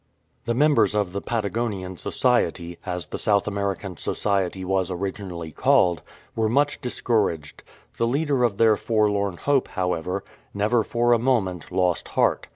[0.45, 6.01] The members of the Patagonian Society, as the South American Society was originally called,
[6.35, 7.61] were much dis couraged.
[7.97, 10.23] The leader of their forlorn hope, however,
[10.55, 12.47] never for a moment lost heart.